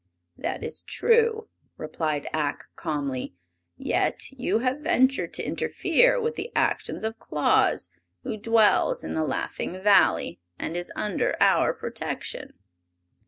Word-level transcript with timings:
"That 0.35 0.63
is 0.63 0.81
true," 0.81 1.47
replied 1.77 2.27
Ak, 2.33 2.65
calmly. 2.75 3.35
"Yet 3.77 4.31
you 4.31 4.57
have 4.57 4.79
ventured 4.79 5.31
to 5.35 5.45
interfere 5.45 6.19
with 6.19 6.33
the 6.33 6.51
actions 6.55 7.03
of 7.03 7.19
Claus, 7.19 7.89
who 8.23 8.35
dwells 8.35 9.03
in 9.03 9.13
the 9.13 9.23
Laughing 9.23 9.79
Valley, 9.79 10.39
and 10.57 10.75
is 10.75 10.91
under 10.95 11.37
our 11.39 11.71
protection." 11.71 12.55